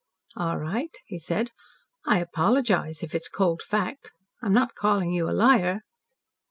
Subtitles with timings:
[0.35, 1.51] "All right," he said.
[2.07, 4.11] "I apologise if it's cold fact.
[4.41, 5.81] I'm not calling you a liar."